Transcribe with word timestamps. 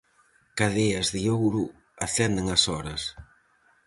Cadeas 0.57 1.07
de 1.13 1.21
ouro 1.37 1.63
acenden 2.05 2.45
as 2.55 2.63
horas. 2.71 3.01